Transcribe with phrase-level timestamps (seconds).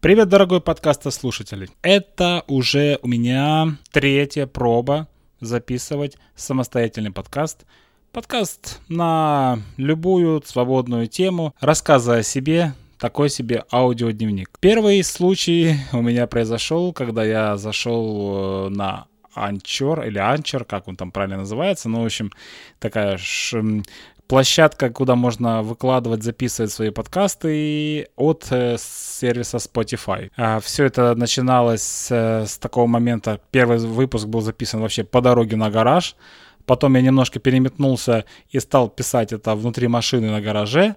[0.00, 1.68] Привет, дорогой подкастослушатель.
[1.82, 5.08] Это уже у меня третья проба
[5.40, 7.66] записывать самостоятельный подкаст.
[8.12, 14.50] Подкаст на любую свободную тему, рассказы о себе, такой себе аудиодневник.
[14.60, 20.94] Первый случай у меня произошел, когда я зашел э, на Анчор или Анчер, как он
[20.94, 22.30] там правильно называется, ну, в общем,
[22.78, 23.60] такая ш,
[24.28, 30.30] площадка, куда можно выкладывать, записывать свои подкасты от э, сервиса Spotify.
[30.36, 33.40] А, все это начиналось э, с такого момента.
[33.50, 36.14] Первый выпуск был записан вообще по дороге на гараж.
[36.66, 40.96] Потом я немножко переметнулся и стал писать это внутри машины на гараже.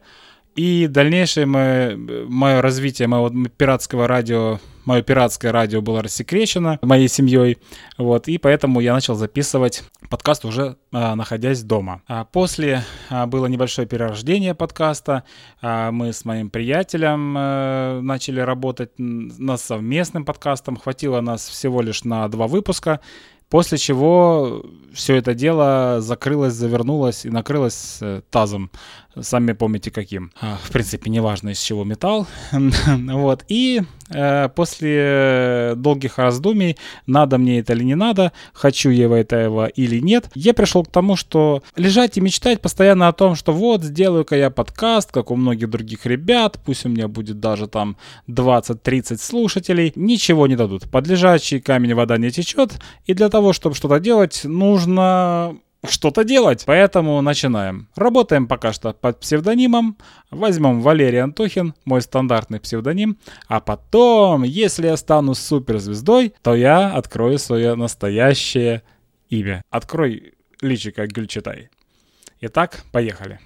[0.55, 1.97] И дальнейшее мое,
[2.27, 7.57] мое развитие моего пиратского радио, мое пиратское радио было рассекречено моей семьей,
[7.97, 12.01] вот, и поэтому я начал записывать подкаст уже а, находясь дома.
[12.05, 15.23] А после а, было небольшое перерождение подкаста,
[15.61, 22.03] а, мы с моим приятелем а, начали работать над совместным подкастом, хватило нас всего лишь
[22.03, 22.99] на два выпуска,
[23.51, 24.63] После чего
[24.93, 28.71] все это дело закрылось, завернулось и накрылось э, тазом.
[29.19, 30.31] Сами помните каким.
[30.39, 32.27] А, в принципе, неважно из чего металл.
[32.51, 33.43] вот.
[33.49, 33.81] И
[34.55, 40.53] после долгих раздумий, надо мне это или не надо, хочу я этого или нет, я
[40.53, 45.11] пришел к тому, что лежать и мечтать постоянно о том, что вот, сделаю-ка я подкаст,
[45.11, 50.55] как у многих других ребят, пусть у меня будет даже там 20-30 слушателей, ничего не
[50.55, 50.89] дадут.
[50.89, 52.73] Под лежачий камень вода не течет,
[53.05, 56.63] и для того, чтобы что-то делать, нужно что-то делать.
[56.65, 57.87] Поэтому начинаем.
[57.95, 59.97] Работаем пока что под псевдонимом.
[60.29, 63.17] Возьмем Валерий Антохин, мой стандартный псевдоним.
[63.47, 68.83] А потом, если я стану суперзвездой, то я открою свое настоящее
[69.29, 69.63] имя.
[69.69, 71.69] Открой личико Гюльчатай.
[72.41, 73.39] Итак, поехали.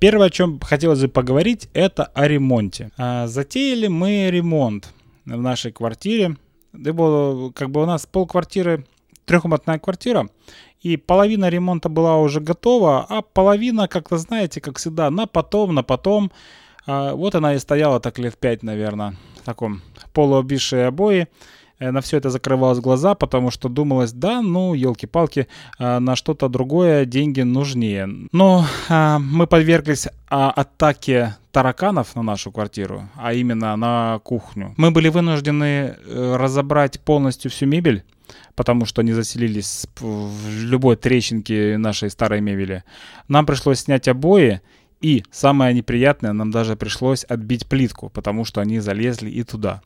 [0.00, 2.90] Первое, о чем хотелось бы поговорить, это о ремонте.
[2.98, 4.92] А, затеяли мы ремонт
[5.24, 6.36] в нашей квартире.
[6.72, 8.84] Как бы у нас полквартиры
[9.24, 10.28] трехкомнатная квартира,
[10.84, 15.82] и половина ремонта была уже готова, а половина, как-то знаете, как всегда, на потом, на
[15.82, 16.30] потом.
[16.86, 19.80] А, вот она и стояла так лет пять, наверное, в таком
[20.12, 21.26] полуобвисшие обои.
[21.78, 26.48] Э, на все это закрывалось глаза, потому что думалось, да, ну, елки-палки, а, на что-то
[26.48, 28.06] другое деньги нужнее.
[28.32, 34.74] Но а, мы подверглись атаке тараканов на нашу квартиру, а именно на кухню.
[34.76, 38.04] Мы были вынуждены э, разобрать полностью всю мебель,
[38.54, 42.84] потому что они заселились в любой трещинке нашей старой мебели.
[43.28, 44.60] Нам пришлось снять обои,
[45.04, 49.82] и самое неприятное, нам даже пришлось отбить плитку, потому что они залезли и туда.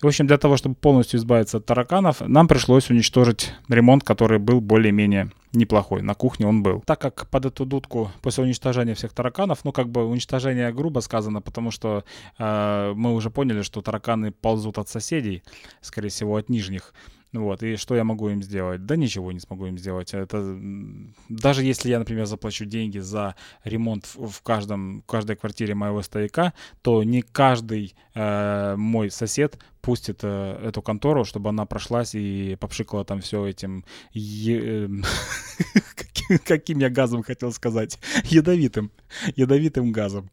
[0.00, 4.38] И, в общем, для того, чтобы полностью избавиться от тараканов, нам пришлось уничтожить ремонт, который
[4.38, 6.00] был более-менее неплохой.
[6.00, 6.82] На кухне он был.
[6.86, 11.42] Так как под эту дудку после уничтожения всех тараканов, ну как бы уничтожение грубо сказано,
[11.42, 12.04] потому что
[12.38, 15.42] э, мы уже поняли, что тараканы ползут от соседей,
[15.82, 16.94] скорее всего от нижних.
[17.32, 18.84] Вот, и что я могу им сделать?
[18.84, 20.12] Да ничего не смогу им сделать.
[20.12, 20.58] Это
[21.30, 26.52] даже если я, например, заплачу деньги за ремонт в, каждом, в каждой квартире моего стояка,
[26.82, 33.04] то не каждый э, мой сосед пустит э, эту контору, чтобы она прошлась и попшикала
[33.04, 34.88] там все этим е...
[36.44, 38.90] каким я газом хотел сказать, ядовитым,
[39.36, 40.30] ядовитым газом.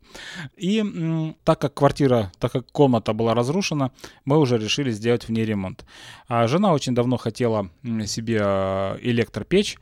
[0.56, 3.92] И так как квартира, так как комната была разрушена,
[4.26, 5.86] мы уже решили сделать в ней ремонт.
[6.28, 7.70] А жена очень давно хотела
[8.06, 9.78] себе а, электропечь,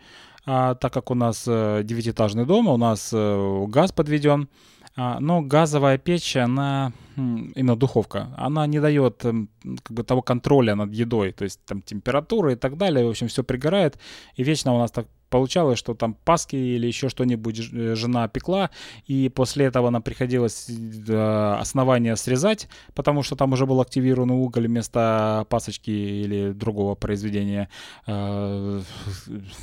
[0.46, 4.48] а, так как у нас э, девятиэтажный дом, у нас э, газ подведен,
[4.96, 10.94] а, но газовая печь, она, именно духовка, она не дает как бы, того контроля над
[10.94, 14.00] едой, то есть там температура и так далее, в общем, все пригорает,
[14.36, 18.70] и вечно у нас так получалось, что там паски или еще что-нибудь э, жена пекла,
[19.06, 24.68] и после этого нам приходилось э, основание срезать, потому что там уже был активирован уголь
[24.68, 27.70] вместо пасочки или другого произведения
[28.06, 28.82] э,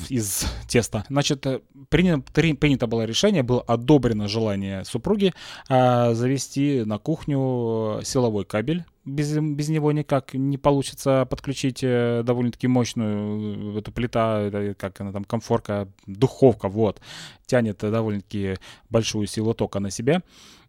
[0.08, 1.04] из теста.
[1.08, 1.46] Значит,
[1.88, 5.32] принято, принято было решение, было одобрено желание супруги
[5.68, 13.76] завести на кухню силовой кабель без, без него никак не получится подключить э, довольно-таки мощную
[13.76, 17.00] э, эту плита, как она там, комфорка, духовка, вот,
[17.46, 18.56] тянет довольно-таки
[18.90, 20.22] большую силу тока на себя.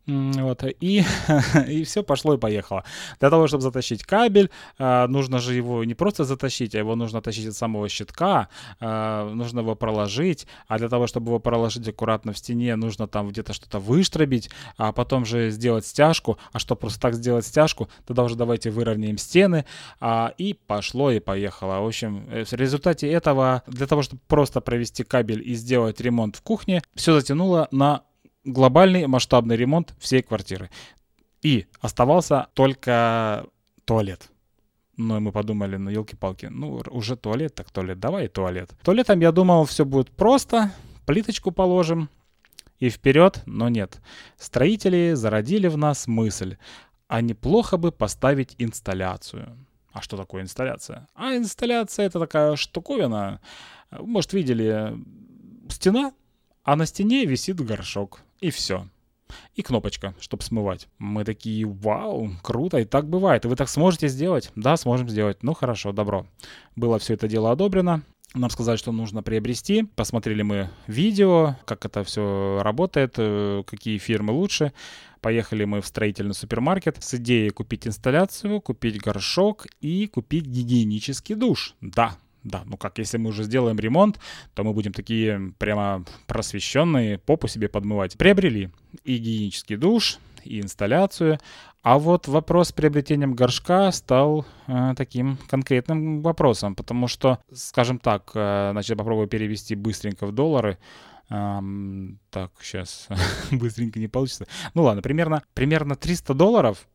[0.08, 1.04] Вот, и,
[1.68, 2.84] и все пошло и поехало.
[3.20, 7.22] Для того, чтобы затащить кабель, э, нужно же его не просто затащить, а его нужно
[7.22, 8.50] тащить от самого щитка,
[8.80, 13.30] э, нужно его проложить, а для того, чтобы его проложить аккуратно в стене, нужно там
[13.30, 18.24] где-то что-то выштробить, а потом же сделать стяжку, а чтобы просто так сделать стяжку, тогда
[18.24, 19.66] уже давайте выровняем стены,
[20.00, 21.82] а, и пошло и поехало.
[21.82, 26.36] В общем, э, в результате этого, для того, чтобы просто провести кабель и сделать ремонт
[26.36, 28.04] в кухне, все затянуло на
[28.46, 30.70] глобальный масштабный ремонт всей квартиры.
[31.42, 33.46] И оставался только
[33.86, 34.30] туалет.
[34.98, 38.72] Но мы подумали, ну, елки-палки, ну, уже туалет, так туалет, давай туалет.
[38.84, 40.72] Туалетом, я думал, все будет просто,
[41.06, 42.10] плиточку положим
[42.80, 44.00] и вперед, но нет.
[44.38, 46.58] Строители зародили в нас мысль,
[47.08, 49.58] а неплохо бы поставить инсталляцию.
[49.92, 51.08] А что такое инсталляция?
[51.14, 53.42] А инсталляция это такая штуковина.
[53.92, 54.94] Может, видели
[55.70, 56.14] стена,
[56.64, 58.22] а на стене висит горшок.
[58.46, 58.86] И все
[59.56, 60.88] и кнопочка, чтобы смывать.
[61.00, 63.44] Мы такие, вау, круто, и так бывает.
[63.44, 64.52] Вы так сможете сделать?
[64.56, 65.42] Да, сможем сделать.
[65.42, 66.28] Ну хорошо, добро.
[66.76, 68.04] Было все это дело одобрено.
[68.36, 69.88] Нам сказали, что нужно приобрести.
[69.96, 74.74] Посмотрели мы видео, как это все работает, э, какие фирмы лучше.
[75.22, 81.74] Поехали мы в строительный супермаркет с идеей купить инсталляцию, купить горшок и купить гигиенический душ.
[81.82, 82.16] Да,
[82.46, 84.20] да, ну как, если мы уже сделаем ремонт,
[84.54, 88.18] то мы будем такие прямо просвещенные, попу себе подмывать.
[88.18, 88.70] Приобрели
[89.04, 91.40] и гигиенический душ, и инсталляцию.
[91.82, 98.32] А вот вопрос с приобретением горшка стал э, таким конкретным вопросом, потому что, скажем так,
[98.36, 100.78] э, значит, попробую перевести быстренько в доллары.
[101.30, 103.08] Эм, так, сейчас
[103.52, 104.46] быстренько не получится.
[104.76, 106.88] Ну ладно, примерно, примерно 300 долларов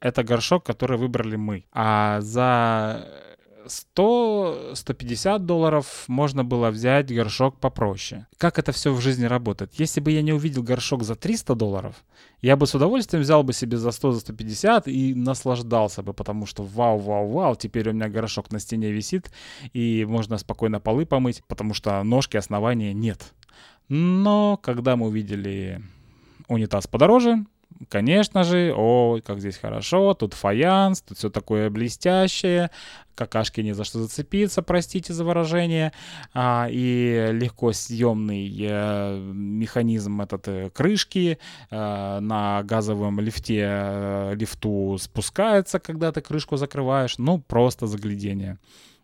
[0.00, 1.64] это горшок, который выбрали мы.
[1.72, 3.28] А за
[3.68, 8.26] 100-150 долларов можно было взять горшок попроще.
[8.36, 9.72] Как это все в жизни работает?
[9.74, 11.96] Если бы я не увидел горшок за 300 долларов,
[12.40, 16.62] я бы с удовольствием взял бы себе за 100-150 за и наслаждался бы, потому что
[16.62, 19.30] вау-вау-вау, теперь у меня горшок на стене висит,
[19.72, 23.34] и можно спокойно полы помыть, потому что ножки основания нет.
[23.88, 25.82] Но когда мы увидели
[26.48, 27.44] унитаз подороже,
[27.88, 32.70] конечно же, о, как здесь хорошо, тут фаянс, тут все такое блестящее,
[33.14, 35.92] какашки не за что зацепиться, простите за выражение,
[36.32, 41.38] а, и легко съемный э, механизм этот э, крышки
[41.70, 48.58] э, на газовом лифте э, лифту спускается, когда ты крышку закрываешь, ну, просто заглядение.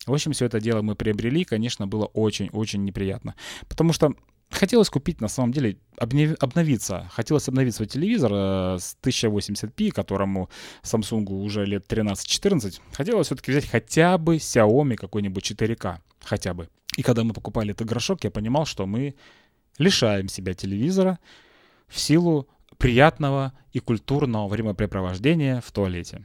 [0.07, 3.35] В общем, все это дело мы приобрели, конечно, было очень-очень неприятно.
[3.69, 4.13] Потому что
[4.51, 7.09] Хотелось купить, на самом деле, обновиться.
[7.13, 10.49] Хотелось обновить свой телевизор э, с 1080p, которому
[10.83, 12.81] Samsung уже лет 13-14.
[12.93, 15.99] Хотелось все-таки взять хотя бы Xiaomi какой-нибудь 4К.
[16.21, 16.69] Хотя бы.
[16.97, 19.15] И когда мы покупали этот горшок, я понимал, что мы
[19.79, 21.19] лишаем себя телевизора
[21.89, 22.49] в силу
[22.79, 26.23] приятного и культурного времяпрепровождения в туалете.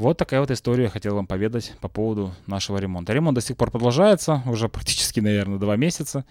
[0.00, 3.12] Вот такая вот история я хотел вам поведать по поводу нашего ремонта.
[3.12, 6.24] Ремонт до сих пор продолжается, уже практически, наверное, два месяца.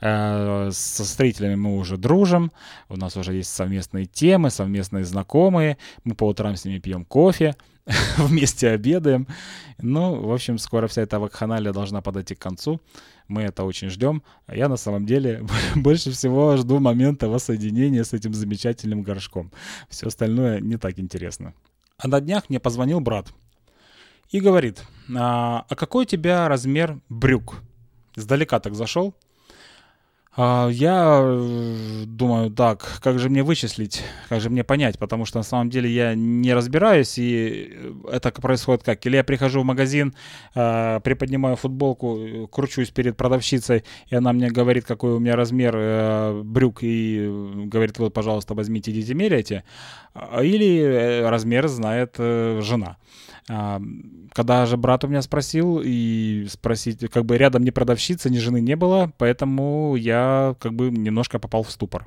[0.00, 2.52] Э, со строителями мы уже дружим,
[2.88, 5.76] у нас уже есть совместные темы, совместные знакомые.
[6.04, 7.56] Мы по утрам с ними пьем кофе,
[8.16, 9.26] вместе обедаем.
[9.78, 12.80] Ну, в общем, скоро вся эта вакханалия должна подойти к концу.
[13.26, 14.22] Мы это очень ждем.
[14.46, 15.44] Я на самом деле
[15.74, 19.50] больше всего жду момента воссоединения с этим замечательным горшком.
[19.88, 21.54] Все остальное не так интересно.
[21.98, 23.32] А на днях мне позвонил брат
[24.30, 24.84] и говорит,
[25.16, 27.62] а, а какой у тебя размер брюк?
[28.14, 29.14] Издалека так зашел.
[30.38, 35.38] А, я э, думаю, так, как же мне вычислить, как же мне понять, потому что
[35.38, 37.74] на самом деле я не разбираюсь, и
[38.12, 39.06] это происходит как?
[39.06, 40.14] Или я прихожу в магазин,
[40.54, 46.42] а, приподнимаю футболку, кручусь перед продавщицей, и она мне говорит, какой у меня размер э,
[46.44, 47.26] брюк, и
[47.64, 49.64] говорит, вот, пожалуйста, возьмите, идите, меряйте.
[50.14, 52.98] Или э, размер знает жена.
[53.48, 53.80] А,
[54.32, 58.60] когда же брат у меня спросил, и спросить, как бы рядом ни продавщицы, ни жены
[58.60, 60.25] не было, поэтому я
[60.58, 62.06] как бы немножко попал в ступор.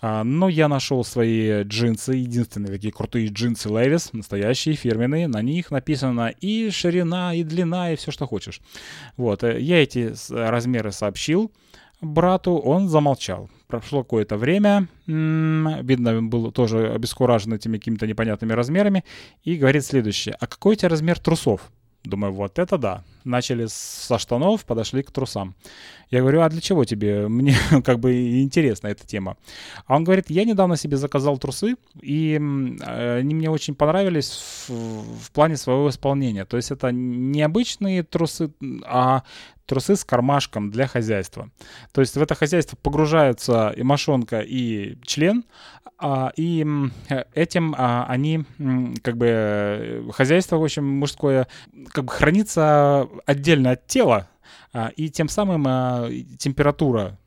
[0.00, 5.70] А, но я нашел свои джинсы, единственные такие крутые джинсы Levi's, настоящие, фирменные, на них
[5.70, 8.60] написано и ширина, и длина, и все, что хочешь.
[9.16, 11.52] Вот, э, я эти размеры сообщил,
[12.00, 13.50] брату, он замолчал.
[13.66, 19.04] Прошло какое-то время, видно, был тоже обескуражен этими какими-то непонятными размерами,
[19.44, 20.36] и говорит следующее.
[20.40, 21.70] А какой у тебя размер трусов?
[22.08, 23.04] Думаю, вот это да.
[23.24, 25.54] Начали со штанов, подошли к трусам.
[26.10, 27.28] Я говорю, а для чего тебе?
[27.28, 29.36] Мне как бы интересна эта тема.
[29.86, 34.30] А он говорит, я недавно себе заказал трусы, и они мне очень понравились
[34.68, 34.72] в,
[35.20, 36.46] в плане своего исполнения.
[36.46, 38.52] То есть это не обычные трусы,
[38.86, 39.22] а
[39.68, 41.50] трусы с кармашком для хозяйства.
[41.92, 45.44] То есть в это хозяйство погружаются и мошонка, и член,
[45.98, 46.66] а, и
[47.34, 48.44] этим а, они,
[49.02, 51.48] как бы, э, хозяйство, в общем, мужское,
[51.88, 54.28] как бы хранится отдельно от тела,
[54.72, 55.64] а, и тем самым
[56.38, 57.18] температура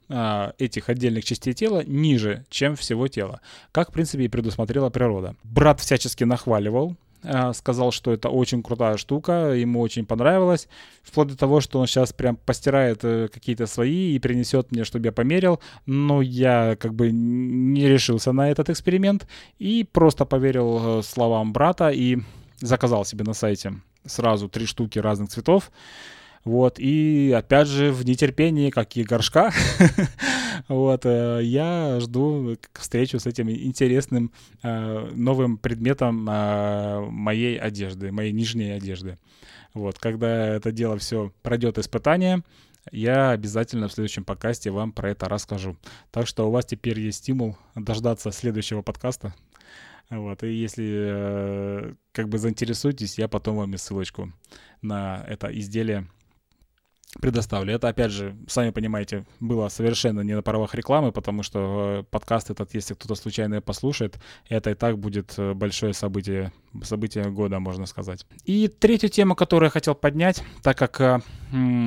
[0.57, 3.39] этих отдельных частей тела ниже, чем всего тела,
[3.71, 5.37] как, в принципе, и предусмотрела природа.
[5.45, 6.97] Брат всячески нахваливал
[7.53, 10.67] сказал, что это очень крутая штука, ему очень понравилось,
[11.03, 15.07] вплоть до того, что он сейчас прям постирает э, какие-то свои и принесет мне, чтобы
[15.07, 19.27] я померил, но я как бы не решился на этот эксперимент
[19.59, 22.17] и просто поверил э, словам брата и
[22.59, 23.73] заказал себе на сайте
[24.05, 25.71] сразу три штуки разных цветов.
[26.43, 29.51] Вот, и опять же в нетерпении, как и горшка,
[30.67, 34.31] вот, э, я жду встречу с этим интересным
[34.63, 39.19] э, новым предметом э, моей одежды, моей нижней одежды.
[39.75, 42.43] Вот, когда это дело все пройдет испытание,
[42.91, 45.77] я обязательно в следующем подкасте вам про это расскажу.
[46.09, 49.35] Так что у вас теперь есть стимул дождаться следующего подкаста.
[50.09, 54.33] Вот, и если как бы заинтересуетесь, я потом вам и ссылочку
[54.81, 56.07] на это изделие
[57.19, 57.73] предоставлю.
[57.73, 62.49] Это, опять же, сами понимаете, было совершенно не на правах рекламы, потому что э, подкаст
[62.49, 66.53] этот, если кто-то случайно послушает, это и так будет э, большое событие,
[66.83, 68.25] событие года, можно сказать.
[68.45, 71.19] И третью тему, которую я хотел поднять, так как э,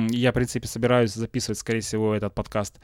[0.09, 2.79] я, в принципе, собираюсь записывать, скорее всего, этот подкаст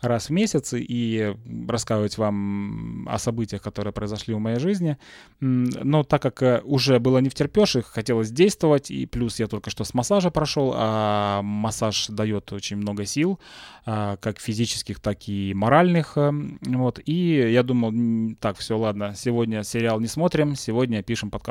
[0.00, 1.34] раз в месяц и
[1.68, 4.98] рассказывать вам о событиях, которые произошли в моей жизни.
[5.40, 9.70] Но так как э, уже было не втерпешь, их хотелось действовать, и плюс я только
[9.70, 13.38] что с массажа прошел, а массаж дает очень много сил,
[13.86, 16.16] а, как физических, так и моральных.
[16.16, 16.32] Э,
[16.62, 17.00] вот.
[17.04, 21.43] И я думал, так, все, ладно, сегодня сериал не смотрим, сегодня пишем подкаст.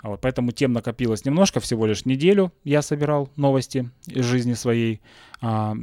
[0.00, 5.00] А вот, поэтому тем накопилось немножко, всего лишь неделю я собирал новости из жизни своей.
[5.40, 5.74] А,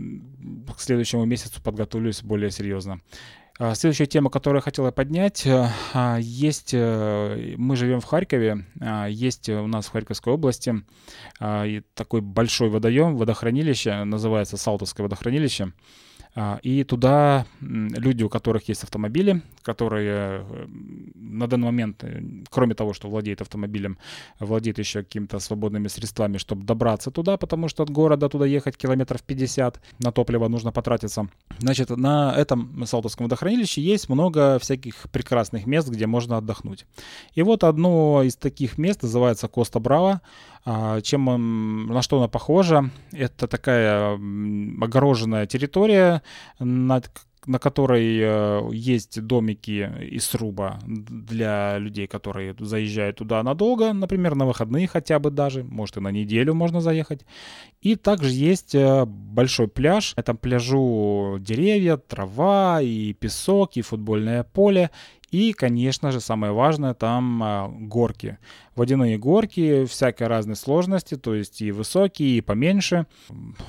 [0.75, 3.01] к следующему месяцу подготовлюсь более серьезно.
[3.57, 8.65] А, следующая тема, которую я хотел поднять, э, а, есть, э, мы живем в Харькове,
[8.81, 10.75] а, есть у нас в Харьковской области
[11.93, 15.71] такой большой водоем, водохранилище, называется Салтовское водохранилище.
[16.37, 20.45] А, и туда люди, у которых есть автомобили, которые
[21.15, 23.97] на данный момент, э, кроме того, что владеет автомобилем,
[24.39, 29.23] владеет еще какими-то свободными средствами, чтобы добраться туда, потому что от города туда ехать километров
[29.23, 31.29] 50, на топливо нужно потратиться.
[31.59, 36.85] Значит, на этом Салтовском водохранилище есть много всяких прекрасных мест, где можно отдохнуть.
[37.33, 40.21] И вот одно из таких мест называется Коста Браво.
[40.65, 42.89] А, чем он, на что она похожа?
[43.11, 44.13] Это такая
[44.81, 46.23] огороженная территория,
[46.59, 47.11] над
[47.47, 54.45] на которой э, есть домики из сруба для людей, которые заезжают туда надолго, например, на
[54.45, 57.21] выходные хотя бы даже, может и на неделю можно заехать.
[57.81, 60.13] И также есть э, большой пляж.
[60.15, 64.89] На этом пляжу деревья, трава и песок, и футбольное поле,
[65.35, 68.37] и, конечно же, самое важное, там а, горки.
[68.73, 73.05] Водяные горки всякой разной сложности, то есть и высокие, и поменьше.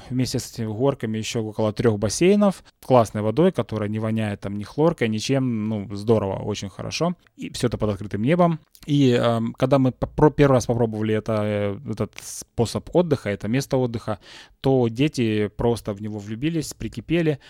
[0.09, 2.63] Вместе с этими горками еще около трех бассейнов.
[2.85, 5.69] Классной водой, которая не воняет там ни хлоркой, ничем.
[5.69, 7.17] Ну, здорово, очень хорошо.
[7.35, 8.61] И все это под открытым небом.
[8.87, 9.93] И э, когда мы
[10.37, 14.21] первый раз попробовали это, э, этот способ отдыха, это место отдыха,
[14.61, 17.41] то дети просто в него влюбились, прикипели.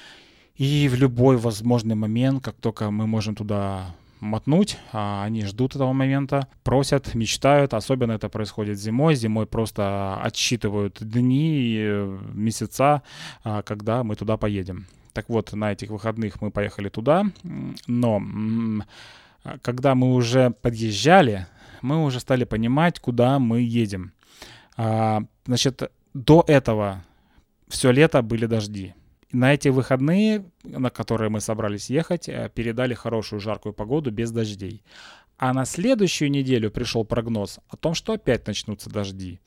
[0.54, 5.92] И в любой возможный момент, как только мы можем туда мотнуть, а они ждут этого
[5.92, 11.78] момента, просят, мечтают, особенно это происходит зимой, зимой просто отсчитывают дни,
[12.32, 13.02] месяца,
[13.44, 14.86] а, когда мы туда поедем.
[15.12, 17.24] Так вот, на этих выходных мы поехали туда,
[17.86, 18.22] но
[19.62, 21.46] когда мы уже подъезжали,
[21.82, 24.12] мы уже стали понимать, куда мы едем.
[24.76, 27.04] А, значит, до этого
[27.68, 28.94] все лето были дожди.
[29.36, 34.82] На эти выходные, на которые мы собрались ехать, э, передали хорошую жаркую погоду без дождей.
[35.36, 39.40] А на следующую неделю пришел прогноз о том, что опять начнутся дожди.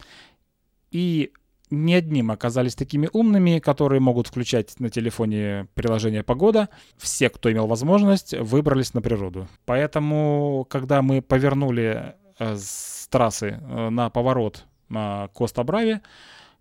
[0.92, 1.32] И
[1.72, 6.70] не одним оказались такими умными, которые могут включать на телефоне приложение «Погода».
[6.96, 9.48] Все, кто имел возможность, выбрались на природу.
[9.66, 16.02] Поэтому, когда мы повернули э, с трассы э, на поворот на Коста-Брави,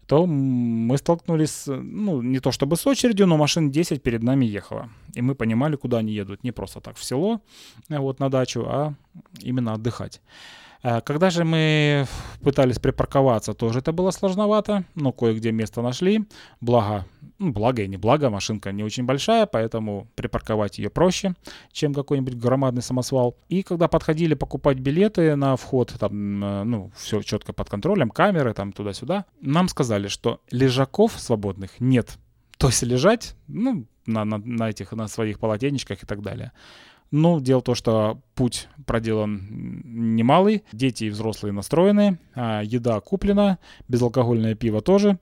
[0.08, 4.88] то мы столкнулись, ну, не то чтобы с очередью, но машин 10 перед нами ехало.
[5.12, 6.44] И мы понимали, куда они едут.
[6.44, 7.40] Не просто так в село,
[7.90, 8.94] вот на дачу, а
[9.44, 10.22] именно отдыхать.
[10.82, 12.06] Э, когда же мы
[12.42, 16.24] пытались припарковаться, тоже это было сложновато, но кое-где место нашли.
[16.60, 17.04] Благо,
[17.38, 21.34] ну, благо и не благо, машинка не очень большая, поэтому припарковать ее проще,
[21.72, 23.36] чем какой-нибудь громадный самосвал.
[23.48, 28.54] И когда подходили покупать билеты на вход, там, э, ну, все четко под контролем, камеры
[28.54, 32.18] там туда-сюда, нам сказали, что лежаков свободных нет.
[32.56, 36.52] То есть лежать, ну, на, на, на этих, на своих полотенечках и так далее.
[37.10, 39.48] Ну, дело в том, что путь проделан
[40.14, 45.18] немалый, дети и взрослые настроены, а еда куплена, безалкогольное пиво тоже,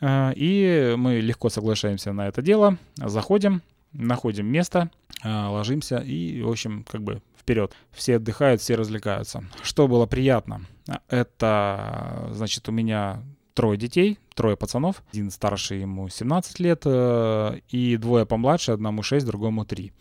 [0.00, 4.90] а, и мы легко соглашаемся на это дело, заходим, находим место,
[5.22, 7.72] а, ложимся и, в общем, как бы вперед.
[7.90, 9.44] Все отдыхают, все развлекаются.
[9.62, 10.66] Что было приятно,
[11.08, 13.22] это, значит, у меня
[13.54, 15.02] трое детей, трое пацанов.
[15.12, 19.92] Один старше ему 17 лет, э, и двое помладше, одному 6, другому 3.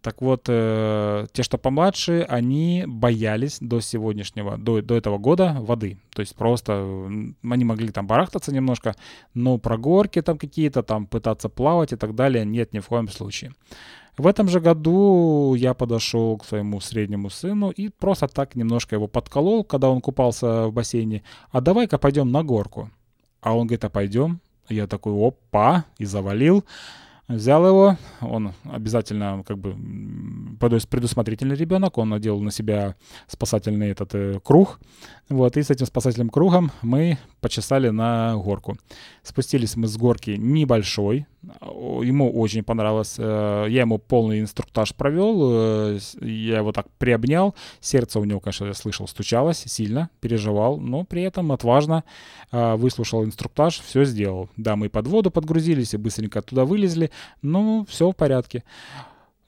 [0.00, 5.98] Так вот, э, те, что помладше, они боялись до сегодняшнего, до, до этого года воды.
[6.14, 7.08] То есть просто
[7.42, 8.94] они могли там барахтаться немножко,
[9.34, 13.08] но про горки там какие-то, там пытаться плавать и так далее, нет, ни в коем
[13.08, 13.52] случае.
[14.16, 19.06] В этом же году я подошел к своему среднему сыну и просто так немножко его
[19.06, 21.22] подколол, когда он купался в бассейне.
[21.52, 22.90] А давай-ка пойдем на горку.
[23.40, 24.40] А он говорит, а пойдем?
[24.68, 26.64] Я такой, опа, и завалил.
[27.28, 29.76] Взял его, он обязательно, как бы,
[30.58, 32.96] предусмотрительный ребенок, он надел на себя
[33.26, 34.80] спасательный этот э, круг,
[35.28, 38.76] вот, и с этим спасательным кругом мы почесали на горку.
[39.22, 41.26] Спустились мы с горки небольшой,
[41.72, 48.20] ему очень понравилось, э, я ему полный инструктаж провел, э, я его так приобнял, сердце
[48.20, 52.04] у него, конечно, я слышал, стучалось сильно, переживал, но при этом отважно
[52.50, 54.48] выслушал инструктаж, все сделал.
[54.56, 57.10] Да, мы под воду подгрузились и быстренько оттуда вылезли,
[57.42, 58.64] ну, все в порядке.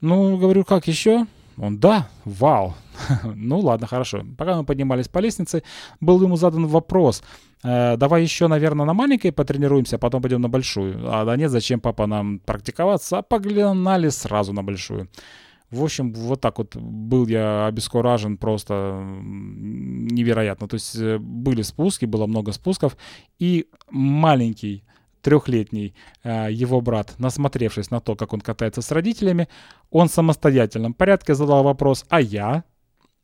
[0.00, 1.26] Ну, говорю, как еще?
[1.56, 2.74] Он, да, вау.
[3.24, 4.22] ну, ладно, хорошо.
[4.38, 5.62] Пока мы поднимались по лестнице,
[6.00, 7.22] был ему задан вопрос.
[7.62, 10.98] Э, давай еще, наверное, на маленькой потренируемся, а потом пойдем на большую.
[11.12, 13.18] А да нет, зачем, папа, нам практиковаться?
[13.18, 15.08] А погнали сразу на большую.
[15.70, 20.66] В общем, вот так вот был я обескуражен просто невероятно.
[20.66, 22.96] То есть э, были спуски, было много спусков,
[23.38, 24.82] и маленький
[25.22, 29.48] трехлетний э, его брат, насмотревшись на то, как он катается с родителями,
[29.90, 32.64] он в самостоятельном порядке задал вопрос «А я?».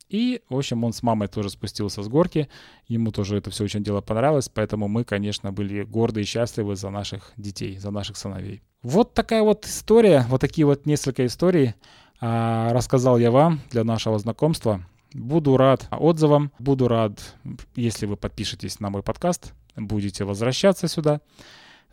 [0.08, 2.48] И, в общем, он с мамой тоже спустился с горки.
[2.86, 6.90] Ему тоже это все очень дело понравилось, поэтому мы, конечно, были горды и счастливы за
[6.90, 8.62] наших детей, за наших сыновей.
[8.82, 11.74] Вот такая вот история, вот такие вот несколько историй
[12.20, 14.86] а, рассказал я вам для нашего знакомства.
[15.12, 17.34] Буду рад отзывам, буду рад,
[17.74, 21.20] если вы подпишетесь на мой подкаст, будете возвращаться сюда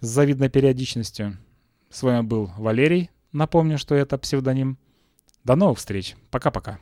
[0.03, 1.37] с завидной периодичностью.
[1.89, 3.09] С вами был Валерий.
[3.31, 4.77] Напомню, что это псевдоним.
[5.45, 6.17] До новых встреч.
[6.29, 6.79] Пока-пока.